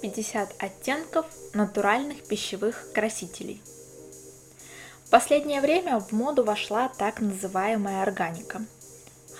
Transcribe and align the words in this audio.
50 0.00 0.54
оттенков 0.58 1.26
натуральных 1.52 2.24
пищевых 2.24 2.92
красителей. 2.92 3.62
В 5.04 5.10
последнее 5.10 5.60
время 5.60 5.98
в 5.98 6.12
моду 6.12 6.44
вошла 6.44 6.88
так 6.88 7.20
называемая 7.20 8.02
органика. 8.02 8.62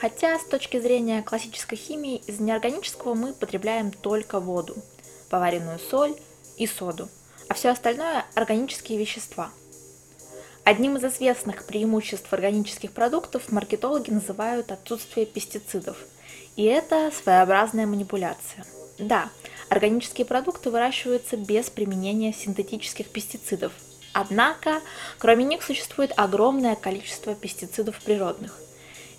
Хотя 0.00 0.38
с 0.38 0.44
точки 0.44 0.80
зрения 0.80 1.22
классической 1.22 1.76
химии 1.76 2.22
из 2.26 2.40
неорганического 2.40 3.14
мы 3.14 3.32
потребляем 3.32 3.92
только 3.92 4.40
воду, 4.40 4.76
поваренную 5.28 5.78
соль 5.78 6.16
и 6.56 6.66
соду, 6.66 7.08
а 7.48 7.54
все 7.54 7.68
остальное– 7.68 8.24
органические 8.34 8.98
вещества. 8.98 9.50
Одним 10.64 10.96
из 10.96 11.04
известных 11.04 11.64
преимуществ 11.66 12.32
органических 12.32 12.92
продуктов 12.92 13.50
маркетологи 13.50 14.10
называют 14.10 14.72
отсутствие 14.72 15.26
пестицидов. 15.26 15.96
И 16.56 16.64
это 16.64 17.10
своеобразная 17.10 17.86
манипуляция. 17.86 18.64
Да, 18.98 19.30
органические 19.70 20.26
продукты 20.26 20.68
выращиваются 20.70 21.36
без 21.36 21.70
применения 21.70 22.32
синтетических 22.32 23.08
пестицидов. 23.08 23.72
Однако, 24.12 24.80
кроме 25.18 25.44
них 25.44 25.62
существует 25.62 26.12
огромное 26.16 26.74
количество 26.74 27.34
пестицидов 27.34 27.98
природных. 28.02 28.58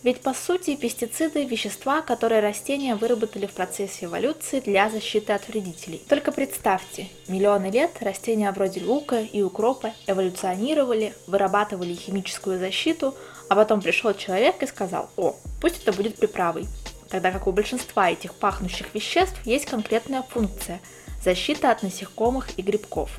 Ведь 0.04 0.22
по 0.22 0.34
сути 0.34 0.76
пестициды– 0.76 1.46
вещества, 1.46 2.02
которые 2.02 2.42
растения 2.42 2.96
выработали 2.96 3.46
в 3.46 3.52
процессе 3.52 4.06
эволюции 4.06 4.60
для 4.60 4.90
защиты 4.90 5.32
от 5.32 5.48
вредителей. 5.48 6.02
Только 6.10 6.32
представьте, 6.32 7.08
миллионы 7.28 7.68
лет 7.68 7.92
растения 8.02 8.52
вроде 8.52 8.84
лука 8.84 9.20
и 9.22 9.44
укропа 9.44 9.94
эволюционировали, 10.08 11.14
вырабатывали 11.28 11.94
химическую 11.94 12.58
защиту, 12.60 13.16
а 13.48 13.56
потом 13.56 13.80
пришел 13.80 14.14
человек 14.16 14.64
и 14.64 14.68
сказал, 14.68 15.12
о, 15.18 15.36
пусть 15.62 15.84
это 15.84 15.94
будет 15.94 16.16
приправой 16.16 16.66
тогда 17.12 17.32
как 17.32 17.46
у 17.46 17.52
большинства 17.52 18.10
этих 18.10 18.34
пахнущих 18.34 18.94
веществ 18.96 19.46
есть 19.46 19.66
конкретная 19.66 20.24
функция– 20.24 20.80
защита 21.24 21.72
от 21.72 21.84
насекомых 21.84 22.58
и 22.58 22.62
грибков. 22.62 23.12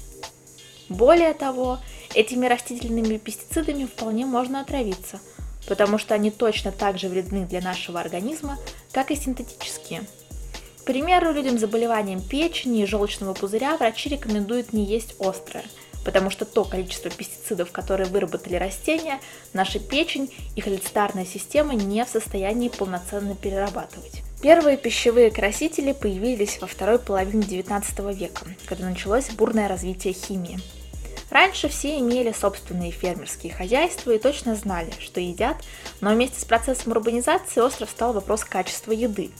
Более 0.88 1.34
того, 1.34 1.78
этими 2.14 2.46
растительными 2.46 3.18
пестицидами 3.18 3.84
вполне 3.84 4.26
можно 4.26 4.60
отравиться, 4.60 5.20
потому 5.68 5.98
что 5.98 6.14
они 6.14 6.30
точно 6.30 6.72
так 6.72 6.98
же 6.98 7.08
вредны 7.08 7.46
для 7.46 7.60
нашего 7.60 8.00
организма, 8.00 8.58
как 8.90 9.10
и 9.10 9.16
синтетические. 9.16 10.04
К 10.80 10.84
примеру, 10.84 11.32
людям 11.32 11.58
с 11.58 11.60
заболеванием 11.60 12.20
печени 12.20 12.82
и 12.82 12.86
желчного 12.86 13.34
пузыря 13.34 13.76
врачи 13.76 14.08
рекомендуют 14.08 14.72
не 14.72 14.84
есть 14.84 15.14
острое– 15.20 15.64
потому 16.04 16.30
что 16.30 16.44
то 16.44 16.64
количество 16.64 17.10
пестицидов, 17.10 17.72
которые 17.72 18.08
выработали 18.08 18.56
растения, 18.56 19.20
наша 19.52 19.78
печень 19.78 20.32
и 20.56 20.60
холецитарная 20.60 21.24
система 21.24 21.74
не 21.74 22.04
в 22.04 22.08
состоянии 22.08 22.68
полноценно 22.68 23.34
перерабатывать. 23.34 24.22
Первые 24.42 24.76
пищевые 24.76 25.30
красители 25.30 25.92
появились 25.92 26.60
во 26.60 26.66
второй 26.66 26.98
половине 26.98 27.42
XIX 27.42 28.14
века, 28.14 28.44
когда 28.66 28.88
началось 28.88 29.30
бурное 29.30 29.68
развитие 29.68 30.12
химии. 30.12 30.58
Раньше 31.30 31.68
все 31.68 31.98
имели 31.98 32.32
собственные 32.32 32.90
фермерские 32.90 33.54
хозяйства 33.54 34.10
и 34.10 34.18
точно 34.18 34.54
знали, 34.54 34.92
что 34.98 35.20
едят, 35.20 35.56
но 36.00 36.10
вместе 36.10 36.40
с 36.40 36.44
процессом 36.44 36.92
урбанизации 36.92 37.60
остров 37.60 37.88
стал 37.88 38.12
вопрос 38.12 38.44
качества 38.44 38.92
еды. 38.92 39.30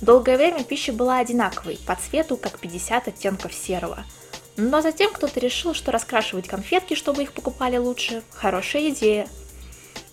Долгое 0.00 0.36
время 0.36 0.62
пища 0.62 0.92
была 0.92 1.18
одинаковой, 1.18 1.78
по 1.86 1.96
цвету 1.96 2.36
как 2.36 2.58
50 2.58 3.08
оттенков 3.08 3.52
серого– 3.52 4.04
но 4.56 4.80
затем 4.80 5.12
кто-то 5.12 5.38
решил, 5.40 5.74
что 5.74 5.92
раскрашивать 5.92 6.48
конфетки, 6.48 6.94
чтобы 6.94 7.22
их 7.22 7.32
покупали 7.32 7.76
лучше, 7.76 8.22
хорошая 8.30 8.90
идея. 8.90 9.28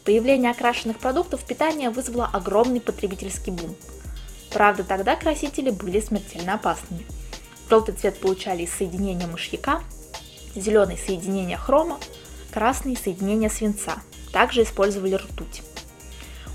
Появление 0.03 0.51
окрашенных 0.51 0.99
продуктов 0.99 1.45
питания 1.45 1.89
вызвало 1.89 2.29
огромный 2.31 2.81
потребительский 2.81 3.51
бум. 3.51 3.75
Правда, 4.51 4.83
тогда 4.83 5.15
красители 5.15 5.69
были 5.69 5.99
смертельно 5.99 6.55
опасными. 6.55 7.05
Желтый 7.69 7.95
цвет 7.95 8.19
получали 8.19 8.63
из 8.63 8.73
соединения 8.73 9.25
мышьяка, 9.25 9.81
зеленый– 10.55 10.97
соединения 11.05 11.57
хрома, 11.57 11.97
красный– 12.51 12.95
соединения 13.03 13.49
свинца. 13.49 13.95
Также 14.31 14.63
использовали 14.63 15.15
ртуть. 15.15 15.63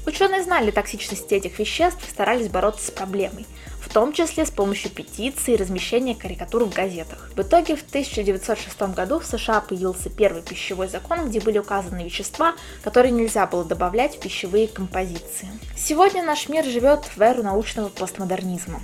Ученые 0.08 0.42
знали 0.42 0.70
токсичность 0.70 1.30
этих 1.32 1.58
веществ 1.58 2.02
и 2.02 2.10
старались 2.10 2.48
бороться 2.48 2.86
с 2.86 2.90
проблемой, 2.90 3.44
в 3.78 3.92
том 3.92 4.14
числе 4.14 4.46
с 4.46 4.50
помощью 4.50 4.90
петиций 4.90 5.52
и 5.52 5.56
размещения 5.58 6.14
карикатур 6.14 6.64
в 6.64 6.72
газетах. 6.72 7.30
В 7.36 7.40
итоге 7.42 7.76
в 7.76 7.82
1906 7.82 8.80
году 8.94 9.18
в 9.18 9.26
США 9.26 9.60
появился 9.60 10.08
первый 10.08 10.40
пищевой 10.40 10.88
закон, 10.88 11.28
где 11.28 11.40
были 11.40 11.58
указаны 11.58 12.04
вещества, 12.04 12.54
которые 12.82 13.12
нельзя 13.12 13.46
было 13.46 13.66
добавлять 13.66 14.16
в 14.16 14.20
пищевые 14.20 14.66
композиции. 14.66 15.50
Сегодня 15.76 16.22
наш 16.22 16.48
мир 16.48 16.64
живет 16.64 17.04
в 17.14 17.20
эру 17.20 17.42
научного 17.42 17.90
постмодернизма. 17.90 18.80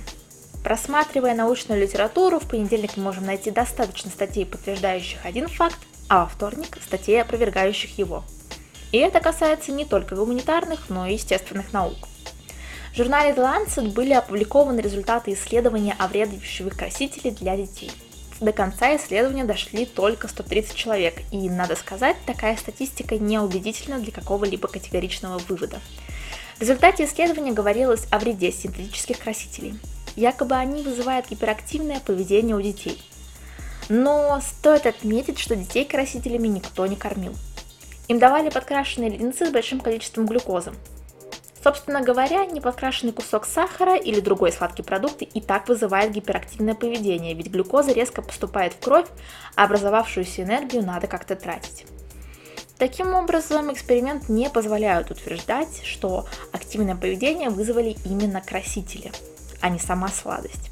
Просматривая 0.63 1.33
научную 1.33 1.81
литературу, 1.81 2.39
в 2.39 2.47
понедельник 2.47 2.97
мы 2.97 3.03
можем 3.03 3.25
найти 3.25 3.49
достаточно 3.49 4.11
статей, 4.11 4.45
подтверждающих 4.45 5.25
один 5.25 5.47
факт, 5.47 5.79
а 6.07 6.25
во 6.25 6.27
вторник– 6.27 6.77
статей, 6.85 7.19
опровергающих 7.19 7.97
его. 7.97 8.23
И 8.91 8.97
это 8.97 9.19
касается 9.19 9.71
не 9.71 9.85
только 9.85 10.15
гуманитарных, 10.15 10.89
но 10.89 11.05
и 11.07 11.13
естественных 11.13 11.73
наук. 11.73 12.07
В 12.93 12.97
журнале 12.97 13.31
The 13.31 13.65
Lancet 13.67 13.91
были 13.91 14.13
опубликованы 14.13 14.79
результаты 14.79 15.33
исследования 15.33 15.95
о 15.99 16.07
вреде 16.07 16.37
пищевых 16.37 16.77
красителей 16.77 17.31
для 17.31 17.57
детей. 17.57 17.91
До 18.39 18.51
конца 18.51 18.95
исследования 18.95 19.45
дошли 19.45 19.85
только 19.85 20.27
130 20.27 20.75
человек, 20.75 21.21
и, 21.31 21.49
надо 21.49 21.75
сказать, 21.75 22.17
такая 22.25 22.57
статистика 22.57 23.17
неубедительна 23.17 23.99
для 23.99 24.11
какого-либо 24.11 24.67
категоричного 24.67 25.39
вывода. 25.39 25.79
В 26.57 26.61
результате 26.61 27.05
исследования 27.05 27.51
говорилось 27.51 28.05
о 28.11 28.19
вреде 28.19 28.51
синтетических 28.51 29.19
красителей. 29.19 29.77
Якобы 30.15 30.55
они 30.55 30.81
вызывают 30.81 31.29
гиперактивное 31.29 31.99
поведение 31.99 32.55
у 32.55 32.61
детей. 32.61 33.01
Но 33.89 34.39
стоит 34.41 34.85
отметить, 34.85 35.37
что 35.37 35.55
детей 35.55 35.83
красителями 35.83 36.47
никто 36.47 36.85
не 36.87 36.95
кормил. 36.95 37.33
Им 38.07 38.19
давали 38.19 38.49
подкрашенные 38.49 39.09
леденцы 39.09 39.45
с 39.47 39.51
большим 39.51 39.79
количеством 39.79 40.27
глюкозы. 40.27 40.73
Собственно 41.63 42.01
говоря, 42.01 42.45
неподкрашенный 42.45 43.11
кусок 43.11 43.47
сахара 43.47 43.95
или 43.95 44.19
другой 44.19 44.51
сладкий 44.51 44.83
продукт 44.83 45.23
и 45.23 45.41
так 45.41 45.67
вызывает 45.67 46.11
гиперактивное 46.11 46.75
поведение, 46.75 47.33
ведь 47.33 47.47
глюкоза 47.47 47.91
резко 47.91 48.21
поступает 48.21 48.73
в 48.73 48.79
кровь, 48.79 49.07
а 49.55 49.63
образовавшуюся 49.63 50.43
энергию 50.43 50.85
надо 50.85 51.07
как-то 51.07 51.35
тратить. 51.35 51.87
Таким 52.77 53.15
образом, 53.15 53.73
эксперимент 53.73 54.29
не 54.29 54.47
позволяет 54.47 55.09
утверждать, 55.09 55.81
что 55.83 56.27
активное 56.51 56.95
поведение 56.95 57.49
вызвали 57.49 57.95
именно 58.05 58.41
красители, 58.41 59.11
а 59.59 59.69
не 59.69 59.79
сама 59.79 60.09
сладость. 60.09 60.69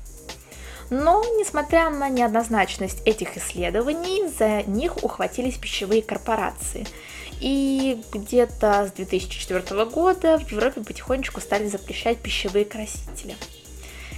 Но, 0.91 1.23
несмотря 1.39 1.89
на 1.89 2.07
неоднозначность 2.09 3.01
этих 3.07 3.35
исследований, 3.37 4.27
за 4.27 4.61
них 4.69 5.03
ухватились 5.03 5.57
пищевые 5.57 6.03
корпорации– 6.03 6.85
и 7.39 8.01
где-то 8.11 8.87
с 8.87 8.91
2004 8.93 9.85
года 9.85 10.37
в 10.37 10.51
Европе 10.51 10.81
потихонечку 10.81 11.41
стали 11.41 11.67
запрещать 11.67 12.19
пищевые 12.19 12.65
красители. 12.65 13.35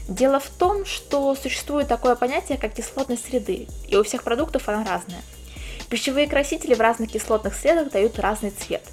Дело 0.08 0.40
в 0.40 0.50
том, 0.50 0.86
что 0.86 1.34
существует 1.36 1.88
такое 1.88 2.16
понятие, 2.16 2.58
как 2.58 2.74
кислотность 2.74 3.26
среды, 3.28 3.68
и 3.88 3.96
у 3.96 4.03
всех 4.03 4.24
продуктов 4.24 4.70
она 4.70 4.86
разная. 4.86 5.22
Пищевые 5.90 6.28
красители 6.28 6.74
в 6.74 6.81
разных 6.81 7.12
кислотных 7.12 7.56
средах 7.56 7.92
дают 7.92 8.20
разный 8.20 8.52
цвет. 8.52 8.84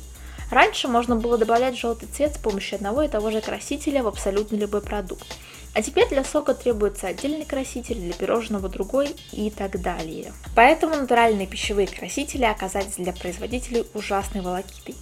Раньше 0.51 0.89
можно 0.89 1.17
было 1.17 1.39
добавлять 1.39 1.79
желтый 1.79 2.09
цвет 2.09 2.35
с 2.35 2.39
помощью 2.39 2.77
одного 2.77 3.03
и 3.03 3.09
того 3.09 3.31
же 3.31 3.41
красителя 3.41 4.03
в 4.03 4.07
абсолютно 4.07 4.57
любой 4.57 4.83
продукт. 4.83 5.27
А 5.75 5.81
теперь 5.81 6.09
для 6.09 6.23
сока 6.23 6.55
требуется 6.55 7.07
отдельный 7.07 7.47
краситель, 7.47 7.97
для 7.97 8.13
пирожного 8.13 8.69
другой 8.69 9.17
и 9.33 9.51
так 9.51 9.81
далее. 9.81 10.33
Поэтому 10.55 10.97
натуральные 10.97 11.47
пищевые 11.47 11.87
красители 11.87 12.45
оказались 12.45 12.97
для 12.97 13.13
производителей 13.13 13.87
ужасной 13.95 14.43
волокитой. 14.43 14.95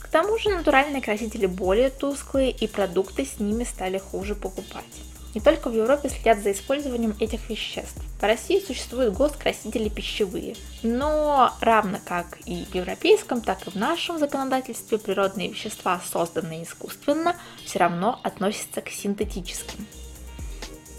К 0.00 0.08
тому 0.08 0.36
же 0.38 0.50
натуральные 0.50 1.02
красители 1.02 1.46
более 1.46 1.90
тусклые 1.90 2.50
и 2.50 2.66
продукты 2.66 3.24
с 3.24 3.38
ними 3.38 3.62
стали 3.62 3.98
хуже 3.98 4.34
покупать. 4.34 4.84
Не 5.34 5.40
только 5.40 5.68
в 5.70 5.74
Европе 5.74 6.08
следят 6.08 6.40
за 6.40 6.52
использованием 6.52 7.14
этих 7.20 7.48
веществ. 7.48 8.02
В 8.18 8.22
России 8.22 8.60
существуют 8.60 9.14
госкрасители 9.14 9.88
пищевые, 9.88 10.56
но 10.82 11.52
равно 11.60 11.98
как 12.04 12.38
и 12.46 12.64
в 12.64 12.74
европейском, 12.74 13.40
так 13.40 13.66
и 13.66 13.70
в 13.70 13.76
нашем 13.76 14.18
законодательстве 14.18 14.98
природные 14.98 15.48
вещества, 15.48 16.00
созданные 16.10 16.64
искусственно, 16.64 17.36
все 17.64 17.78
равно 17.78 18.20
относятся 18.24 18.80
к 18.80 18.88
синтетическим. 18.88 19.86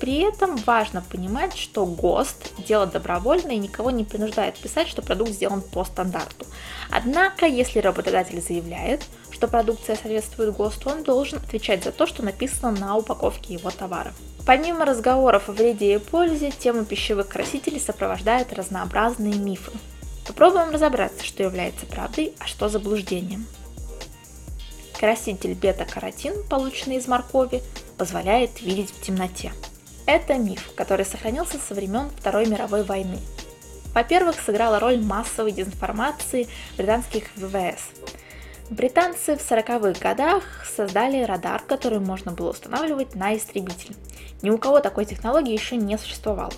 При 0.01 0.17
этом 0.21 0.55
важно 0.55 1.03
понимать, 1.03 1.55
что 1.55 1.85
ГОСТ– 1.85 2.53
дело 2.67 2.87
добровольное 2.87 3.53
и 3.53 3.59
никого 3.59 3.91
не 3.91 4.03
принуждает 4.03 4.57
писать, 4.57 4.87
что 4.87 5.03
продукт 5.03 5.29
сделан 5.29 5.61
по 5.61 5.83
стандарту. 5.83 6.47
Однако, 6.89 7.45
если 7.45 7.77
работодатель 7.77 8.41
заявляет, 8.41 9.03
что 9.41 9.47
продукция 9.47 9.95
соответствует 9.95 10.55
ГОСТу, 10.55 10.91
он 10.91 11.01
должен 11.01 11.39
отвечать 11.39 11.83
за 11.83 11.91
то, 11.91 12.05
что 12.05 12.21
написано 12.21 12.69
на 12.73 12.95
упаковке 12.95 13.55
его 13.55 13.71
товара. 13.71 14.13
Помимо 14.45 14.85
разговоров 14.85 15.49
о 15.49 15.51
вреде 15.51 15.95
и 15.95 15.97
пользе, 15.97 16.51
тему 16.51 16.85
пищевых 16.85 17.27
красителей 17.27 17.79
сопровождают 17.79 18.53
разнообразные 18.53 19.33
мифы. 19.33 19.71
Попробуем 20.27 20.69
разобраться, 20.69 21.25
что 21.25 21.41
является 21.41 21.87
правдой, 21.87 22.35
а 22.37 22.45
что 22.45 22.69
заблуждением. 22.69 23.47
Краситель 24.99 25.55
бета-каротин, 25.55 26.43
полученный 26.47 26.97
из 26.97 27.07
моркови, 27.07 27.63
позволяет 27.97 28.61
видеть 28.61 28.91
в 28.91 29.01
темноте. 29.01 29.53
Это 30.05 30.35
миф, 30.35 30.69
который 30.75 31.03
сохранился 31.03 31.57
со 31.57 31.73
времен 31.73 32.11
Второй 32.15 32.45
мировой 32.45 32.83
войны. 32.83 33.17
Во-первых, 33.95 34.35
сыграла 34.39 34.79
роль 34.79 35.01
массовой 35.01 35.51
дезинформации 35.51 36.47
британских 36.77 37.23
ВВС. 37.35 37.89
Британцы 38.71 39.35
в 39.35 39.41
40-х 39.41 39.99
годах 39.99 40.43
создали 40.65 41.23
радар, 41.23 41.61
который 41.61 41.99
можно 41.99 42.31
было 42.31 42.51
устанавливать 42.51 43.15
на 43.15 43.35
истребитель. 43.35 43.97
Ни 44.41 44.49
у 44.49 44.57
кого 44.57 44.79
такой 44.79 45.03
технологии 45.03 45.51
еще 45.51 45.75
не 45.75 45.97
существовало. 45.97 46.53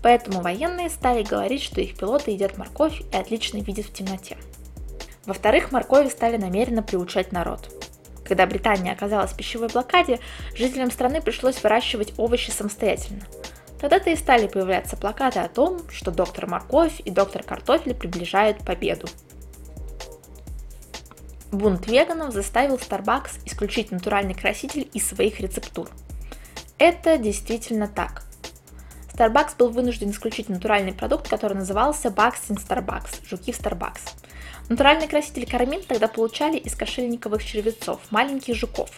Поэтому 0.00 0.40
военные 0.40 0.88
стали 0.88 1.24
говорить, 1.24 1.64
что 1.64 1.80
их 1.80 1.98
пилоты 1.98 2.30
едят 2.30 2.58
морковь 2.58 3.02
и 3.12 3.16
отлично 3.16 3.58
видят 3.58 3.86
в 3.86 3.92
темноте. 3.92 4.36
Во-вторых, 5.26 5.72
моркови 5.72 6.10
стали 6.10 6.36
намеренно 6.36 6.84
приучать 6.84 7.32
народ. 7.32 7.68
Когда 8.24 8.46
Британия 8.46 8.92
оказалась 8.92 9.32
в 9.32 9.36
пищевой 9.36 9.66
блокаде, 9.66 10.20
жителям 10.54 10.92
страны 10.92 11.20
пришлось 11.20 11.60
выращивать 11.60 12.14
овощи 12.18 12.52
самостоятельно. 12.52 13.22
Тогда-то 13.80 14.10
и 14.10 14.16
стали 14.16 14.46
появляться 14.46 14.96
плакаты 14.96 15.40
о 15.40 15.48
том, 15.48 15.80
что 15.90 16.12
доктор 16.12 16.46
морковь 16.46 17.00
и 17.04 17.10
доктор 17.10 17.42
картофель 17.42 17.96
приближают 17.96 18.58
победу. 18.58 19.08
Бунт 21.50 21.86
веганов 21.86 22.34
заставил 22.34 22.76
Starbucks 22.76 23.40
исключить 23.46 23.90
натуральный 23.90 24.34
краситель 24.34 24.86
из 24.92 25.08
своих 25.08 25.40
рецептур. 25.40 25.88
Это 26.76 27.16
действительно 27.16 27.88
так. 27.88 28.22
Starbucks 29.14 29.56
был 29.56 29.70
вынужден 29.70 30.10
исключить 30.10 30.50
натуральный 30.50 30.92
продукт, 30.92 31.26
который 31.26 31.54
назывался 31.54 32.08
Bugs 32.08 32.50
in 32.50 32.58
Starbucks– 32.58 33.26
жуки 33.28 33.52
в 33.52 33.58
Starbucks. 33.58 34.00
Натуральный 34.68 35.08
краситель 35.08 35.50
кармин 35.50 35.82
тогда 35.82 36.06
получали 36.06 36.58
из 36.58 36.74
кошельниковых 36.74 37.42
червецов, 37.42 38.00
маленьких 38.10 38.54
жуков. 38.54 38.90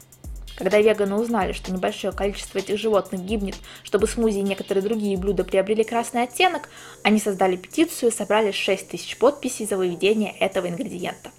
Когда 0.57 0.79
веганы 0.79 1.15
узнали, 1.15 1.53
что 1.53 1.73
небольшое 1.73 2.13
количество 2.13 2.59
этих 2.59 2.79
животных 2.79 3.23
гибнет, 3.23 3.55
чтобы 3.85 4.09
смузи 4.09 4.39
и 4.39 4.43
некоторые 4.43 4.83
другие 4.83 5.17
блюда 5.17 5.45
приобрели 5.45 5.85
красный 5.85 6.25
оттенок, 6.25 6.69
они 7.05 7.21
создали 7.21 7.55
петицию 7.55 8.11
и 8.11 8.15
собрали 8.15 8.51
6 8.51 8.89
тысяч 8.89 9.17
подписей 9.17 9.67
за 9.67 9.77
выведение 9.77 10.33
этого 10.33 10.69
ингредиента. 10.69 11.31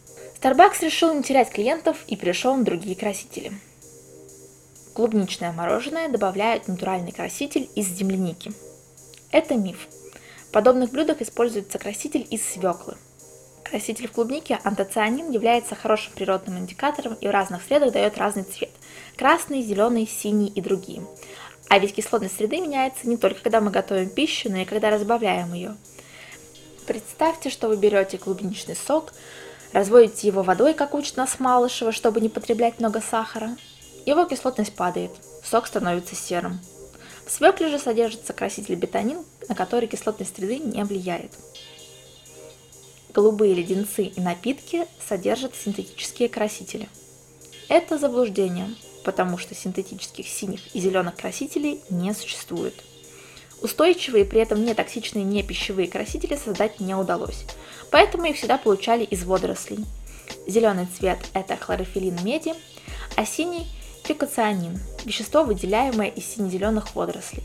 Starbucks 0.42 0.84
решил 0.84 1.14
не 1.14 1.22
терять 1.22 1.52
клиентов 1.52 1.98
и 2.08 2.16
перешел 2.16 2.56
на 2.56 2.64
другие 2.64 2.96
красители. 2.96 3.52
Клубничное 4.96 5.52
мороженое 5.52 6.10
добавляют 6.10 6.68
натуральный 6.68 7.12
краситель 7.12 7.70
из 7.76 7.88
земляники. 7.90 8.52
Это 9.32 9.54
миф. 9.54 9.88
В 10.48 10.52
подобных 10.52 10.90
блюдах 10.90 11.22
используется 11.22 11.78
краситель 11.78 12.26
из 12.32 12.44
свеклы. 12.44 12.98
Краситель 13.64 14.08
в 14.08 14.14
клубнике 14.14 14.60
антоцианин 14.64 15.30
является 15.30 15.76
хорошим 15.76 16.14
природным 16.14 16.58
индикатором 16.58 17.14
и 17.22 17.28
в 17.28 17.32
разных 17.32 17.62
средах 17.62 17.94
дает 17.94 18.18
разный 18.18 18.44
цвет– 18.44 18.72
красный, 19.16 19.62
зеленый, 19.62 20.08
синий 20.08 20.48
и 20.48 20.60
другие. 20.60 21.04
А 21.70 21.78
ведь 21.78 21.94
кислотность 21.94 22.38
среды 22.38 22.60
меняется 22.62 23.08
не 23.08 23.16
только 23.16 23.42
когда 23.42 23.62
мы 23.62 23.70
готовим 23.70 24.10
пищу, 24.10 24.50
но 24.52 24.58
и 24.58 24.66
когда 24.66 24.90
разбавляем 24.90 25.54
ее. 25.54 25.78
Представьте, 26.88 27.52
что 27.52 27.68
вы 27.68 27.78
берете 27.78 28.18
клубничный 28.18 28.76
сок, 28.76 29.14
разводите 29.74 30.28
его 30.28 30.44
водой, 30.44 30.74
как 30.74 30.94
учит 30.94 31.18
нас 31.18 31.40
Малышева, 31.40 31.92
чтобы 31.92 32.22
не 32.22 32.30
потреблять 32.30 32.80
много 32.80 33.02
сахара. 33.02 33.56
Его 34.06 34.26
кислотность 34.26 34.76
падает, 34.76 35.12
сок 35.44 35.68
становится 35.68 36.16
серым. 36.16 36.60
В 37.26 37.32
свекле 37.32 37.70
же 37.70 37.80
содержится 37.80 38.34
краситель 38.34 38.76
бетанин, 38.76 39.24
на 39.48 39.56
который 39.56 39.88
кислотность 39.88 40.36
среды 40.36 40.58
не 40.58 40.84
влияет. 40.84 41.32
Голубые 43.14 43.54
леденцы 43.54 44.04
и 44.04 44.22
напитки 44.22 44.88
содержат 45.08 45.56
синтетические 45.56 46.30
красители. 46.30 46.90
Это 47.68 47.98
заблуждение, 47.98 48.70
потому 49.04 49.38
что 49.38 49.54
синтетических 49.54 50.28
синих 50.28 50.76
и 50.76 50.80
зеленых 50.80 51.16
красителей 51.16 51.82
не 51.90 52.14
существует. 52.14 52.74
Устойчивые, 53.62 54.26
при 54.26 54.42
этом 54.42 54.66
не 54.66 54.74
токсичные 54.74 55.24
не 55.24 55.44
пищевые 55.44 55.88
красители 55.88 56.36
создать 56.36 56.80
не 56.80 56.96
удалось, 56.96 57.46
поэтому 57.92 58.26
их 58.26 58.38
всегда 58.38 58.58
получали 58.58 59.04
из 59.04 59.24
водорослей. 59.24 59.86
Зеленый 60.48 60.88
цвет– 60.88 61.20
это 61.34 61.56
хлорофилин 61.58 62.24
меди, 62.24 62.54
а 63.16 63.26
синий– 63.26 63.68
фикоцианин– 64.04 64.80
вещество, 65.06 65.44
выделяемое 65.44 66.10
из 66.10 66.26
сине-зеленых 66.26 66.96
водорослей. 66.96 67.44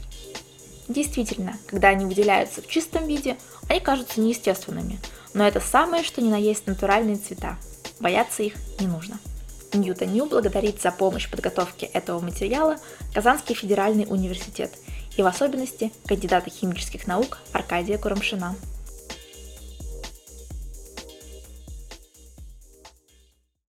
Действительно, 0.88 1.58
когда 1.66 1.88
они 1.88 2.06
выделяются 2.06 2.62
в 2.62 2.68
чистом 2.68 3.06
виде, 3.06 3.36
они 3.68 3.80
кажутся 3.80 4.20
неестественными, 4.20 4.98
но 5.34 5.46
это 5.46 5.60
самое, 5.60 6.02
что 6.02 6.22
ни 6.22 6.30
на 6.30 6.36
есть 6.36 6.66
натуральные 6.66 7.16
цвета. 7.16 7.58
Бояться 8.00 8.42
их 8.42 8.54
не 8.80 8.86
нужно. 8.86 9.18
Ньюта 9.74 10.06
Нью 10.06 10.26
благодарит 10.26 10.80
за 10.80 10.92
помощь 10.92 11.26
в 11.26 11.30
подготовке 11.30 11.86
этого 11.86 12.20
материала 12.20 12.78
Казанский 13.12 13.54
федеральный 13.54 14.06
университет 14.08 14.70
и 15.16 15.22
в 15.22 15.26
особенности 15.26 15.92
кандидата 16.06 16.50
химических 16.50 17.06
наук 17.06 17.38
Аркадия 17.52 17.98
Курамшина. 17.98 18.54